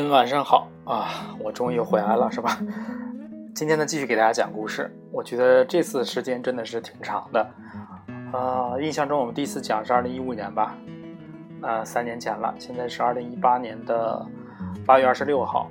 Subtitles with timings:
[0.00, 1.08] 嗯晚上好啊！
[1.40, 2.56] 我终于回来了，是吧？
[3.52, 4.88] 今天呢，继续给大家讲故事。
[5.10, 7.50] 我觉得这次时间真的是挺长的，
[8.32, 10.76] 呃，印象中我们第一次讲是二零一五年吧，
[11.62, 12.54] 呃，三年前了。
[12.60, 14.24] 现在是二零一八年的
[14.86, 15.68] 八月二十六号。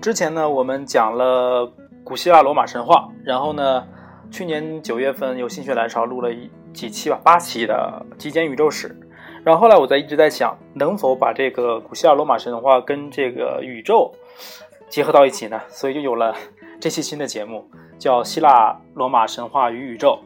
[0.00, 1.72] 之前呢，我们讲了
[2.02, 3.86] 古希腊罗马神话，然后呢，
[4.28, 6.30] 去年九月份有心血来潮录了
[6.74, 8.98] 几期吧，八期的极简宇宙史。
[9.44, 14.14] 然后后来我在一直在想，能否把这个古希腊罗马神话跟这个宇宙
[14.88, 15.60] 结合到一起呢？
[15.68, 16.32] 所以就有了
[16.80, 20.20] 这期新的节目，叫《希腊罗马神话与宇宙》。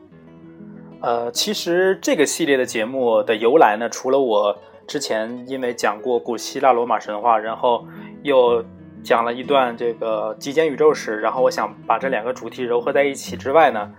[1.00, 4.54] 呃，其实这个系列的节目的由来呢，除了我
[4.86, 7.86] 之前因为讲过古希腊罗马神话，然后
[8.22, 8.62] 又
[9.02, 13.90] 讲了一段这个极简宇宙史，然后我想把这两个主题糅合在一起之外呢。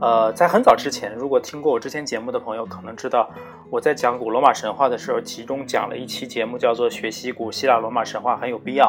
[0.00, 3.28] 呃，在很早之前，如果听过我之前节目的朋友，可能知道
[3.68, 8.86] 我在讲古罗马神话的时候，其中讲了一期节目，叫做《学习古希腊罗马神话很有必要》。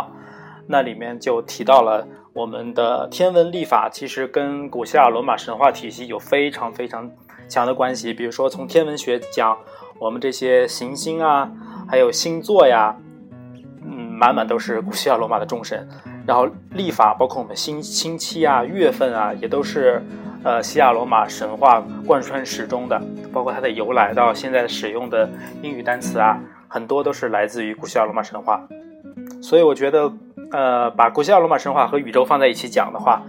[0.67, 7.11] 那里面就提到了我们的天文历法，其实跟古希腊罗马神话体系有非常非常
[7.49, 8.13] 强的关系。
[8.13, 9.57] 比如说，从天文学讲，
[9.99, 11.51] 我们这些行星啊，
[11.89, 12.95] 还有星座呀，
[13.83, 15.85] 嗯，满满都是古希腊罗马的众神。
[16.25, 20.01] 然后历法，包括我们星星期啊、月份啊，也都是。
[20.43, 22.99] 呃，希腊罗马神话贯穿始终的，
[23.31, 25.29] 包括它的由来到现在使用的
[25.61, 28.67] 英语单词啊，很多都是来自于古希腊罗马神话。
[29.41, 30.11] 所以我觉得，
[30.51, 33.21] 呃，把古希腊罗马神话和宇宙放在一起讲的话，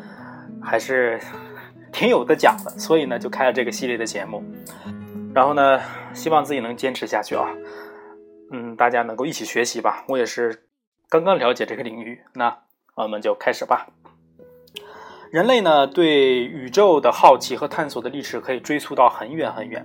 [0.62, 1.20] 还是
[1.92, 2.70] 挺有的讲的。
[2.78, 4.42] 所以呢，就开了这个系列的节目。
[5.34, 5.80] 然后呢，
[6.14, 7.48] 希望自己能坚持下去啊。
[8.50, 10.04] 嗯，大家能够一起学习吧。
[10.08, 10.64] 我也是
[11.08, 12.58] 刚刚了解这个领域，那
[12.94, 13.86] 我们就开始吧。
[15.32, 19.82] 人类呢对宇宙的好奇和探索的历史可以追溯到很远很远，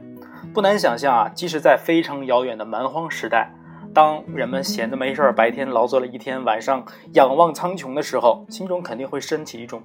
[0.54, 3.50] 不难想象啊，即使在非常遥远的蛮荒时代，
[3.94, 9.82] 当人们闲着没事儿，白天劳作了一天，晚上仰望苍穹的时候，心中肯定会升起一种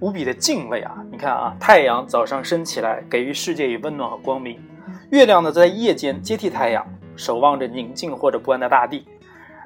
[0.00, 1.02] 无比的敬畏啊！
[1.10, 4.58] 你看啊，太阳早上升起来，给予世界以温暖和光明；
[5.12, 6.86] 月亮呢，在夜间接替太阳，
[7.16, 9.06] 守望着宁静或者不安的大地。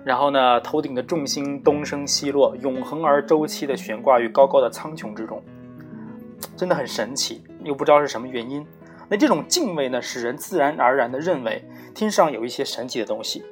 [0.04, 5.42] 然后呢，头顶的众星东升西落，永恒而周期的悬挂于高高的苍穹之中，
[6.56, 8.66] 真的很神奇，又不知道是什么原因。
[9.08, 11.62] 那这种敬畏呢，使人自然而然地认为
[11.94, 13.42] 天上有一些神奇的东西。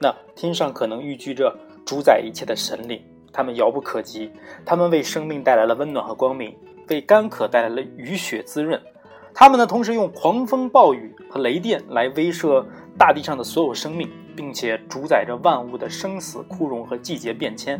[0.00, 3.02] 那天上可能寓居着主宰一切的神灵，
[3.32, 4.30] 他们遥不可及，
[4.64, 6.56] 他们为生命带来了温暖和光明，
[6.88, 8.80] 为干渴带来了雨雪滋润。
[9.34, 12.64] 他们呢，同时用狂风暴雨和雷电来威慑
[12.96, 14.08] 大地上的所有生命。
[14.40, 17.78] 并且主宰着万物的生死枯荣和季节变迁。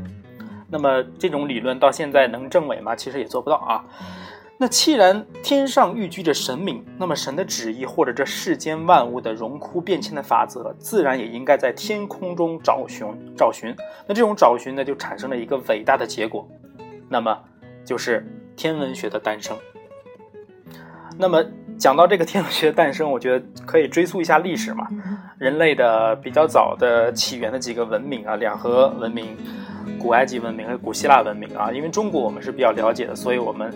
[0.68, 2.94] 那么这种理论到现在能证伪吗？
[2.94, 3.82] 其实也做不到啊。
[4.58, 13.74] 那既然天上寓居着神明，那么神的旨意或者这世间万物的荣枯变迁的法则，自然也应该在天空中找寻找寻。
[14.06, 16.46] 那这种找寻呢，就产生了一个伟大的结果，
[17.08, 17.42] 那么
[17.86, 18.22] 就是
[18.54, 19.56] 天文学的诞生。
[21.16, 21.42] 那么。
[21.80, 24.86] 讲到这个天文学的诞生，我觉得可以追溯一下历史嘛。
[25.38, 29.34] 人类的比较早的起源的几个文明啊，两河文明、
[29.98, 31.72] 古埃及文明和古希腊文明啊。
[31.72, 33.72] 因为中国我们是比较了解的，所以我们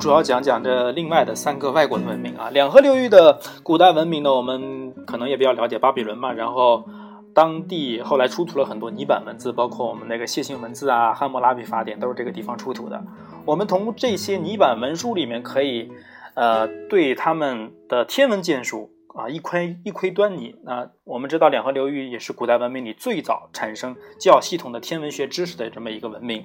[0.00, 2.50] 主要讲讲这另外的三个外国的文明啊。
[2.50, 6.32] 两河流域的古代文明呢，我们可能也比较了解巴比伦嘛。
[6.32, 6.84] 然后
[7.32, 13.00] 当地后来出土了很多泥板文字，包括我们那个楔形文字啊、汉谟拉比法典都是这个地方出土的。
[13.44, 15.92] 我们从这些泥板文书里面可以。
[16.34, 20.56] 呃，对他们的天文建树啊，一窥一窥端倪。
[20.64, 26.44] 那我们知道，两河流域也是古代文明里最早产生较系统的天文学知识的这么一个文明。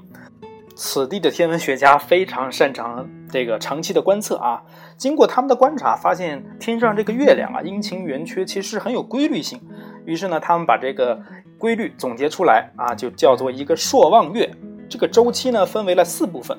[0.75, 4.63] 此地的天文学家非常擅长这个长期的观测啊。
[4.95, 9.59] 经过他们的观察，发现天上这个月亮啊，阴晴圆缺，其实很有规律性。
[10.05, 11.19] 于是呢，他们把这个
[11.57, 14.49] 规律总结出来啊，就叫做一个朔望月。
[14.89, 16.57] 这个周期呢，分为了四部分。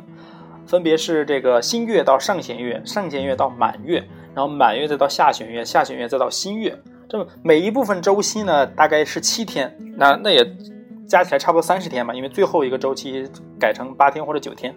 [0.67, 3.97] 分别是这个新月到上弦月，上弦月到满月，
[4.35, 6.81] 然后满月再到下弦月，下弦月再到新月。
[7.09, 10.47] 这每一部分周期呢，大概是七天，那那也
[11.09, 14.73] 加起来差不多三十天嘛，因为最后一个周期改成八天或者九天，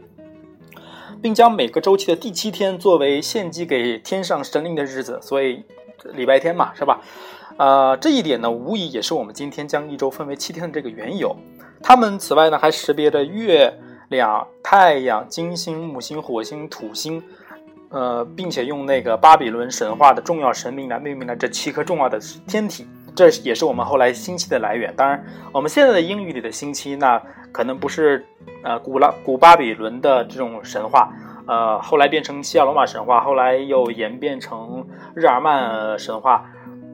[1.21, 5.63] 并将每个周期的第七天作为献祭给天上神灵的日子，所以
[6.15, 7.01] 礼拜天嘛，是吧？
[7.57, 11.35] 呃，这一点呢，无疑也是我们今天将一周分为七天的这个缘由。
[11.83, 13.79] 他们此外呢，还识别着月。
[14.13, 17.21] 两太阳、金星、木星、火星、土星，
[17.89, 24.95] 呃，并且用那个巴比伦神话的重要神明来命名了这七颗重要的天体，这也是我们后来星期的来源。
[24.95, 27.19] 当然，我们现在的英语里的星期，那
[27.51, 28.23] 可能不是
[28.63, 31.11] 呃古拉古巴比伦的这种神话，
[31.47, 36.45] 呃，后来变成希腊罗马神话，后来又演变成日耳曼神话，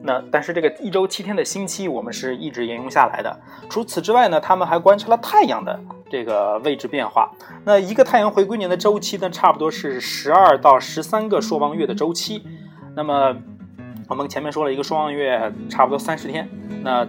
[0.02, 3.38] 那但是这个一周七天的星期，我们是一直沿用下来的。
[3.68, 5.78] 除此之外呢，他们还观察了太阳的
[6.10, 7.30] 这个位置变化。
[7.64, 12.44] 那一个太阳回归年的周期呢，差不多是十二到十三个朔望月的周期。
[12.96, 13.34] 那么
[14.08, 16.48] 我们前面说了一个朔望月，差不多三十天，
[16.82, 17.06] 那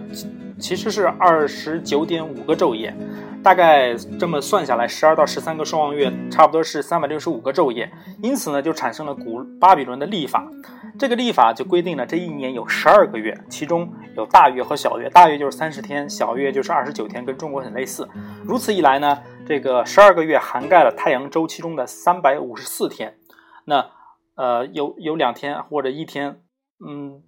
[0.62, 2.94] 其实是二十九点五个昼夜。
[3.42, 7.90] 大概这么算下来，十二到十三个双望月，差不多是三百六十五个昼夜。
[8.22, 10.48] 因此呢，就产生了古巴比伦的历法。
[10.96, 15.10] 这个历法就规定了这一年有十二个月，其中有大月和小月。
[15.10, 18.08] 大月就是三十天，小月就是二十九天，跟中国很类似。
[18.44, 23.16] 如此一来呢，这个十二个月涵盖了太阳周期中的三百五十四天。
[23.64, 23.90] 那
[24.36, 26.42] 呃，有有两天或者一天，
[26.86, 27.22] 嗯。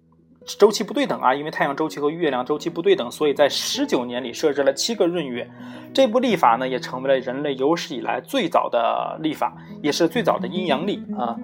[0.45, 5.49] 周期不对等啊，因为太阳周期和月亮周期不对等，所以在十九年里设置了七个闰月。
[5.93, 11.35] 这部历法呢，也成为了人类有史以来最早的历法，也是最早的阴阳历啊。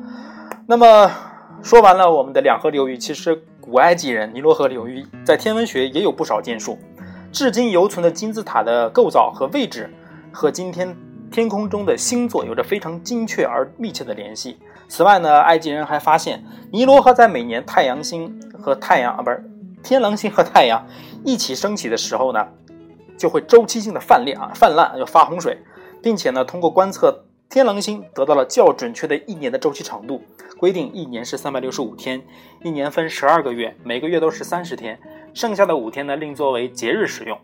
[0.68, 1.10] 那么
[1.64, 6.78] 说完了我们的两河流域，其实古埃及人尼罗河流域在天文学也有不少建树。
[7.32, 9.90] 至今犹存的金字塔的构造和位置，
[10.32, 10.96] 和今天
[11.32, 14.58] 天空中的星座有着非常精确而密切的联系。
[14.92, 19.42] 此外呢，埃及人还发现尼罗河在每年太阳星和太阳啊，不是
[19.82, 20.86] 天狼星和太阳
[21.24, 22.46] 一起升起的时候呢，
[23.18, 25.60] 就会周期性的泛滥啊，泛滥就发洪水，
[26.04, 30.22] 并且呢，通过观测天狼星得到了较准确的一年的周期长度，
[30.58, 32.22] 规定一年是三百六十五天，
[32.62, 35.00] 一年分十二个月，每个月都是三十天，
[35.34, 37.40] 剩下的五天呢，另作为节日使用。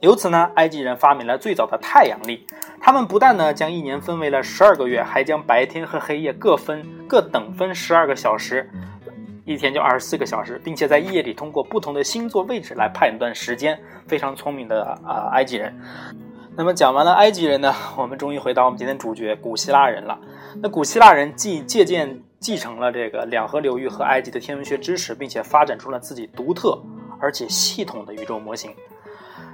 [0.00, 2.46] 由此呢，埃及人发明了最早的太阳历。
[2.80, 8.70] 他们不但呢将一年分为了十二个月，还将白天和黑夜各分各等分十二个小时，
[9.44, 13.76] 一天就二十四个小时，并且在夜里通过不同的星座位置来判断时间。
[14.06, 15.76] 非常聪明的啊，埃及人。
[16.56, 20.16] 那么讲完了埃及人呢，我们终于回到我们今天主角古希腊人了。
[20.62, 26.80] 那古希腊人既借鉴继承了这个两河流域和埃及的天文学知识，并且发展出了自己独特
[27.20, 28.72] 而且系统的宇宙模型。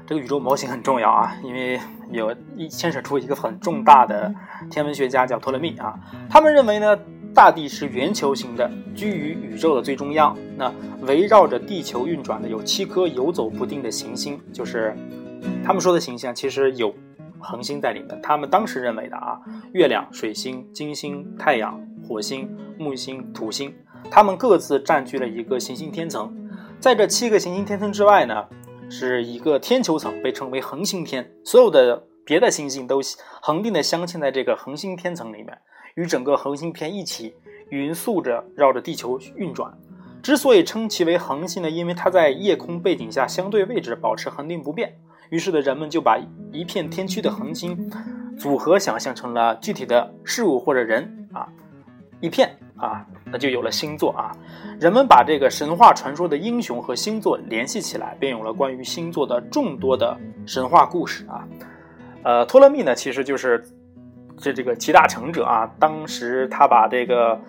[0.06, 1.81] 这个宇宙模型很重要啊，因为
[2.11, 4.33] 有一牵扯出一个很重大的
[4.71, 5.99] 天文学家叫托勒密啊。
[6.29, 6.99] 他们认为呢，
[7.35, 10.37] 大地是圆球形的，居于宇宙的最中央。
[10.56, 10.71] 那
[11.03, 14.95] 围绕着地球运转的有七颗游走不定的行星，就是
[15.65, 16.95] 他们说的行星，其实有
[17.41, 18.21] 恒星在里面。
[18.23, 19.41] 他们当时认为的啊，
[19.73, 23.75] 月亮、水星、金星、太阳、火星、木星、土星，
[24.11, 26.31] 他们各自占据了一个行星天层。
[26.79, 28.45] 在这七个行星天层之外呢？
[28.91, 31.31] 是一个天球层，被称为恒星天。
[31.45, 33.01] 所有的别的星星都
[33.43, 35.59] 恒定的镶嵌在这个恒星天层里面，
[35.95, 37.35] 与整个恒星片一起
[37.71, 39.73] 匀速着绕着地球运转。
[40.23, 44.97] 之所以称其为恒星呢，因为它在夜空背景下相对位置保持恒定不变。
[45.31, 46.19] 于是的人们就把
[46.53, 47.91] 一片天区的恒星
[48.39, 51.49] 组合想象成了具体的事物或者人啊，
[52.25, 52.56] 一片。
[52.76, 54.32] 啊，那就有了星座啊。
[54.81, 61.47] 人们把这个神话传说的英雄和星座联系起来，便有了关于星座的众多的神话故事啊。
[62.25, 63.65] 呃，托勒密呢，其实就是
[64.37, 65.71] 这这个集大成者啊。
[65.79, 67.41] 当时他把这个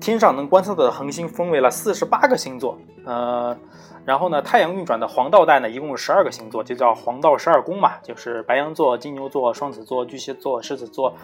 [0.00, 2.76] 天上能观测到的恒星分为了四十八个星座，
[3.06, 3.56] 呃，
[4.04, 11.14] 然后呢，太阳运转的黄道带呢，一共有十二个星座，就叫黄道十二宫嘛，就是白羊座、金牛座、双子座、巨蟹座、狮子座、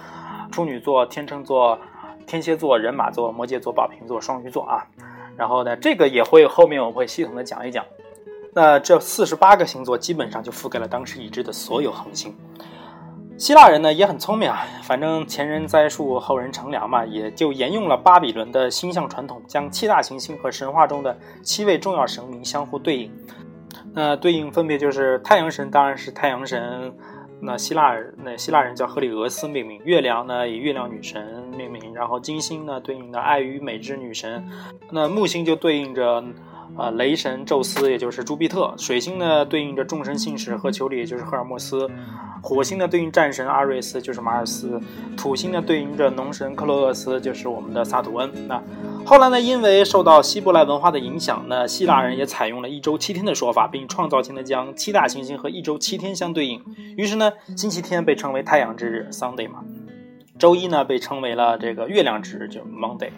[0.52, 1.76] 处女座、天秤座。
[2.26, 4.84] 天蝎座、人马座、摩羯座、宝瓶座、双鱼座啊，
[5.37, 7.85] 然后呢，这个也会后面我会系统的讲一讲。
[8.52, 12.35] 那这四十八个星座基本上就覆盖了当时已知的所有恒星。
[13.38, 23.12] 希腊人呢也很聪明啊，反正前人栽树，后人乘凉嘛，也就沿用了巴比伦的星象传统，将七大行星和神话中的七位重要神明相互对应。
[23.92, 26.92] 那对应分别就是太阳神，当然是太阳神。
[27.40, 34.43] 那希腊，那希腊人叫赫里俄斯命名；月亮呢以月亮女神命名；然后金星呢对应的爱与美之女神；
[34.90, 36.25] 那木星就对应着，
[36.76, 41.88] 呃雷神宙斯，也就是朱庇特；水星呢对应着众神信使赫丘里，也就是赫尔墨斯；
[42.42, 44.80] 火星呢对应战神阿瑞斯，就是马尔斯；
[45.16, 48.30] 土星呢对应着农神克洛厄斯，就是我们的萨图恩。
[48.47, 48.62] 那
[49.04, 56.62] 后来呢，因为受到希伯来文化的影响，那希腊人也采用了一周七天的说法，并创造性的将七大行星和一周七天相对应。
[56.97, 59.64] 于是呢，星期天被称为太阳之日 （Sunday） 嘛，
[60.38, 63.11] 周一呢被称为了这个月亮之日，就 Monday。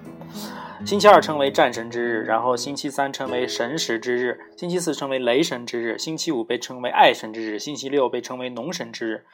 [0.84, 9.24] 星期二称为战神之日，然后星期三称为神使之日，星期四称为雷神之日，星期五被称为爱神之日，星期六被称为农神之日。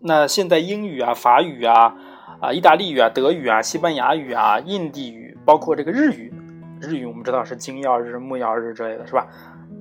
[0.00, 1.94] 那现在英语啊、法语啊、
[2.40, 5.36] 啊意大利语啊、德语啊、西班牙语啊、印地语。
[5.44, 6.30] 包括这个日语，
[6.78, 9.26] 日语我们知道是金曜日、木曜日之类的是吧？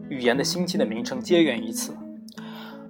[0.08, 1.94] 语言的星期的名称皆源于此。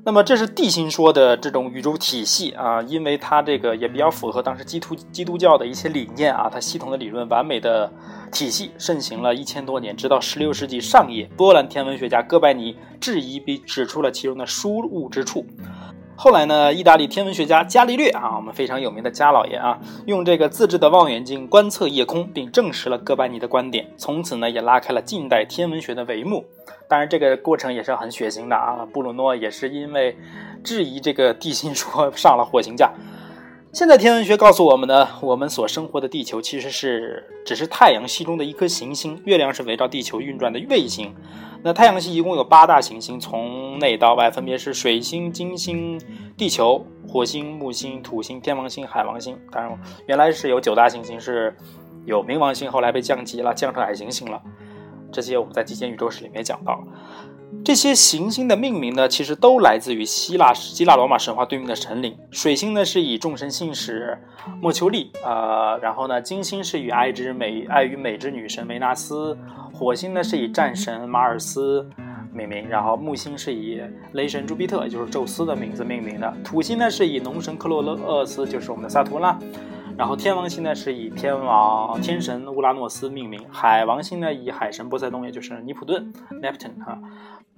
[0.08, 7.92] 那么这是地心说的这种宇宙体系啊，因为它这个也比较符合当时基督基督教的一些理念啊，它系统的理论完美的
[8.32, 15.46] 体系盛行了一千多年，直到十六世纪上叶，波兰天文学家哥白尼质疑并指出了其中的疏误之处。
[16.20, 26.44] 后来呢，意大利天文学家伽利略啊，我们非常有名的伽老爷啊，用这个自制的望远镜观测夜空，并证实了哥白尼的观点，从此呢，也拉开了近代天文学的帷幕。
[26.90, 30.18] 当然，这个过程也是很血腥的啊，布鲁诺也是因为
[30.64, 32.92] 质疑这个地心说上了火刑架。
[33.72, 41.14] 现在天文学告诉我们呢，我们所生活的地球其实是只是太阳系中的一颗行星，月亮是围绕地球运转的卫星。
[41.64, 46.00] 那太阳系一共有八大行星，从内到外分别是水星、金星、
[46.38, 49.38] 地球、火星、木星、土星、天王星、海王星。
[49.52, 51.56] 当然，原来是有九大行星，是
[52.06, 54.42] 有冥王星，后来被降级了，降成矮行星了。
[55.12, 56.84] 这些我们在《极简宇宙史》里面讲到。
[57.64, 62.16] 这些行星的命名呢，其实都来自于希腊希腊罗马神话对应的神灵。
[62.30, 64.18] 水星呢是以众神信使
[64.62, 69.38] 莫丘利，呃，然后呢，金星是以爱之美爱与美之女神维纳斯，
[69.74, 71.90] 火星呢是以战神马尔斯
[72.34, 79.38] 命名，然后木星是以雷神朱庇特，也就是宙斯的名字命名的，土星呢是以农神克洛勒厄斯，就是我们的萨图拉。
[79.98, 87.00] 然后天王星呢是以天王天神乌拉诺斯命名，海王星呢以海神波塞冬，也就是尼普顿 Neptune 哈。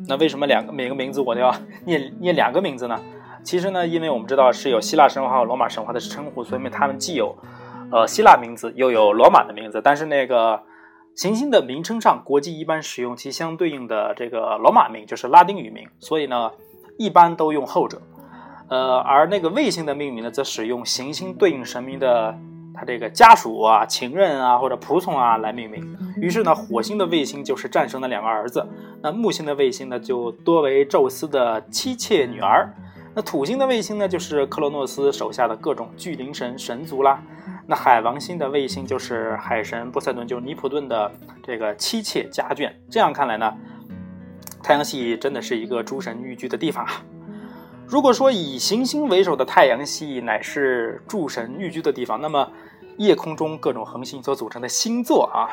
[0.07, 1.53] 那为什么两个每个名字我都要
[1.85, 2.97] 念念两个名字呢？
[3.43, 7.37] 其实呢，因为我们知道是有希腊神话和罗马神话的称呼，所以他们既有
[7.91, 9.81] 呃希腊名字，又有罗马的名字。
[9.83, 10.63] 但是那个
[11.15, 16.51] 行星的名称上，国际一般使用其相对应的这个罗马名，就是拉丁语名，所以呢，
[16.97, 18.01] 一般都用后者。
[18.69, 22.37] 呃，而那个卫星的命名呢，则使用行星对应神明的
[22.73, 25.97] 他这个家属啊、情人啊或者仆从啊来命名。
[26.17, 28.63] 于是呢，火星的卫星就是战神的两个儿子，
[29.01, 32.71] 那木星的卫星呢就多为宙斯的妻妾女儿，
[33.15, 37.19] 那土星的卫星呢就是克罗诺斯手下的各种巨灵神神族啦。
[37.65, 41.11] 那海王星的卫星就是海神波塞顿，就是尼普顿的
[41.43, 42.71] 这个妻妾家眷。
[42.89, 43.51] 这样看来呢，
[44.61, 46.91] 太阳系真的是一个诸神寓居的地方啊。
[47.89, 52.47] 如果说以行星为首的太阳系乃是诸神寓居的地方，那么
[52.97, 55.49] 夜空中各种恒星所组成的星座啊，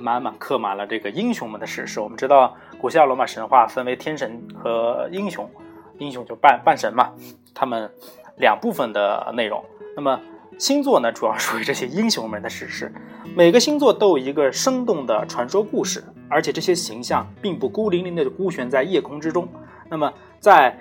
[0.00, 2.00] 满满刻满了这个英雄们的史诗。
[2.00, 5.46] 我们知道，古希腊罗马神话分为天神和英雄，
[5.98, 7.12] 英雄就半半神嘛，
[7.54, 7.90] 他们
[8.38, 9.62] 两部分的内容。
[9.94, 10.18] 那么
[10.56, 12.90] 星座呢，主要属于这些英雄们的史诗。
[13.36, 19.46] 每个星座都有一个生动的传说故事，而且这些形象并不孤零零的孤悬在夜空之中。
[19.88, 20.76] 那么在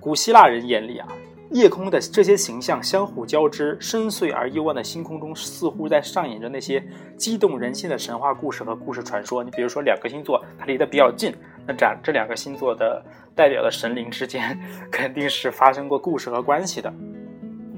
[0.00, 1.08] 古希腊人眼里啊，
[1.50, 6.82] 夜空的这些形象相互交织，深邃而幽暗的星空中，似乎在上演着那些
[7.16, 9.42] 激动人心的神话故事和故事传说。
[9.42, 11.34] 你比如说，两个星座它离得比较近，
[11.66, 14.58] 那这这两个星座的代表的神灵之间，
[14.90, 16.92] 肯定是发生过故事和关系的。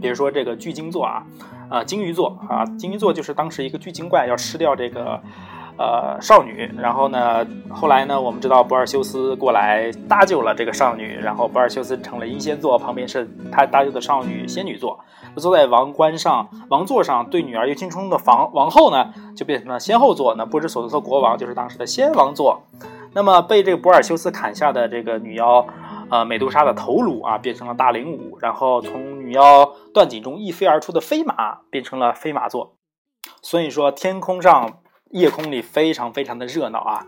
[0.01, 1.27] 比如说这个巨鲸座啊，
[1.69, 5.21] 啊鲸鱼座啊，鲸鱼座就是当时一个巨鲸怪要吃掉这个。
[5.81, 15.01] 呃，少女，然后呢，后来呢，我们知道博尔修斯过来搭救了这个少女，然后博尔修斯成了阴仙座，旁边是他搭救的少女仙女座，
[15.37, 22.61] 坐在王冠上王座上，对女儿忧心忡忡的王王后呢，就变成了仙后座，那不知所措的国王就是当时的仙王座，
[23.15, 25.67] 那么被这个博尔修斯砍下的这个女妖，
[26.11, 32.75] 呃，美杜莎的头颅啊，变成了大灵武，然后从女妖断颈中一飞而出的飞马，变成了飞马座，
[33.41, 34.80] 所以说天空上。
[35.11, 37.07] 夜空里非常非常的热闹啊，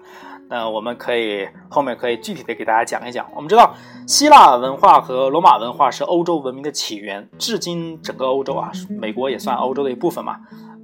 [0.48, 3.26] 那我们可以后面可以具体的给大家讲一讲。
[3.34, 3.74] 我们知道
[4.06, 10.40] 希腊文化和罗马文化是欧洲文明的起源，至今整个欧洲啊，美国也算欧洲的一部分嘛，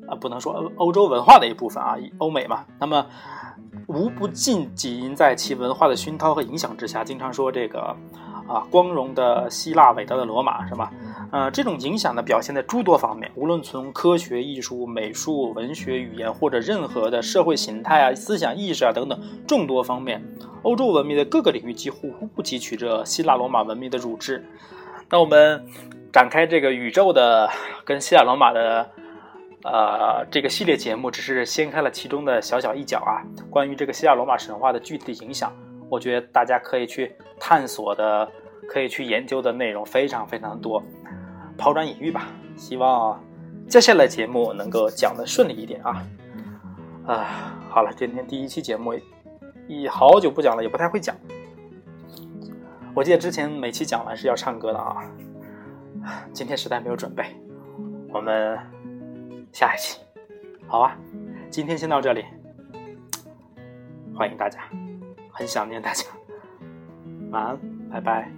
[0.08, 3.04] 啊，不能说欧洲文化的一部分啊，欧美嘛，那么
[3.88, 7.96] 无不浸浸在其文化的熏陶和影响之下，经常说这个。
[8.48, 10.90] 啊，光荣的希腊，伟大的罗马，是吧？
[11.30, 20.22] 呃，这种影响呢，表现在诸多方面，无论从科学、艺术、美术、文学、语言，或者任何的社会形态啊、思想意识啊等等众多方面，
[20.62, 24.42] 欧洲文明的各个领域几乎无不汲取着希腊罗马文明的乳汁。
[25.10, 25.66] 那我们
[26.12, 27.50] 展开这个宇宙的
[27.84, 28.90] 跟希腊罗马的
[29.64, 33.20] 呃这个系列节目，只是掀开了其中的小小一角啊。
[33.50, 35.52] 关于这个希腊罗马神话的具体影响。
[35.90, 38.30] 我觉得大家可以去探索的，
[38.68, 40.82] 可以去研究的内容非常非常多，
[41.58, 42.28] 抛砖引玉吧。
[42.56, 43.22] 希望
[43.68, 46.06] 接下来节目能够讲的顺利一点啊。
[47.06, 48.94] 啊，好了，今天第一期节目，
[49.66, 51.14] 已好久不讲了，也不太会讲。
[52.94, 55.04] 我记得之前每期讲完是要唱歌的啊，
[56.32, 57.24] 今天实在没有准备。
[58.10, 58.58] 我们
[59.52, 60.00] 下一期，
[60.66, 60.96] 好吧？
[61.50, 62.24] 今天先到这里，
[64.14, 64.60] 欢迎大家。
[65.30, 66.04] 很想念大家，
[67.30, 67.58] 晚安，
[67.90, 68.37] 拜拜。